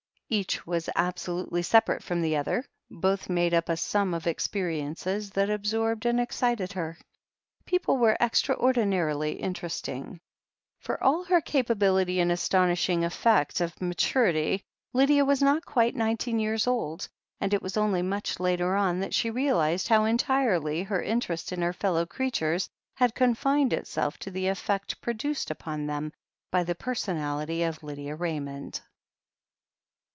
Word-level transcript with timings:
Each 0.33 0.65
was 0.65 0.89
absolutely 0.95 1.61
separate 1.61 2.01
from 2.01 2.21
the 2.21 2.37
other, 2.37 2.63
but 2.89 3.01
both 3.01 3.29
made 3.29 3.53
up 3.53 3.67
a 3.67 3.75
sum 3.75 4.13
of 4.13 4.25
experiences 4.27 5.29
that 5.31 5.49
absorbed 5.49 6.05
and 6.05 6.21
excited 6.21 6.71
her. 6.71 6.97
People 7.65 7.97
were 7.97 8.15
extraordinarily 8.21 9.33
interesting. 9.33 10.21
For 10.79 11.03
all 11.03 11.25
her 11.25 11.41
capability 11.41 12.21
and 12.21 12.31
astonishing 12.31 13.03
effect 13.03 13.59
of 13.59 13.81
ma 13.81 13.91
turity, 13.91 14.61
Lydia 14.93 15.25
was 15.25 15.41
not 15.41 15.65
quite 15.65 15.97
nineteen 15.97 16.39
years 16.39 16.65
old, 16.65 17.09
and 17.41 17.53
it 17.53 17.61
was 17.61 17.75
only 17.75 18.01
much 18.01 18.39
later 18.39 18.77
on 18.77 19.01
that 19.01 19.13
she 19.13 19.29
realized 19.29 19.89
how 19.89 20.05
entirely 20.05 20.81
her 20.83 21.03
interest 21.03 21.51
in 21.51 21.61
her 21.61 21.73
fellow 21.73 22.05
creatures 22.05 22.69
had 22.95 23.13
confined 23.15 23.73
itself 23.73 24.17
to 24.19 24.31
the 24.31 24.47
effect 24.47 25.01
produced 25.01 25.51
upon 25.51 25.87
them 25.87 26.13
by 26.51 26.63
the 26.63 26.73
personality 26.73 27.63
of 27.63 27.83
Lydia 27.83 28.15
Raymond. 28.15 28.79